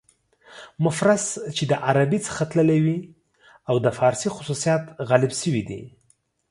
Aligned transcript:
مفرس 0.83 1.25
چې 1.55 1.63
له 1.69 1.77
عربي 1.87 2.19
څخه 2.27 2.43
تللي 2.51 2.79
وي 2.85 2.97
او 3.69 3.75
د 3.85 3.87
فارسي 3.97 4.29
خصوصیات 4.35 4.83
غالب 5.09 5.31
شوي 5.41 5.63
دي. 5.69 5.81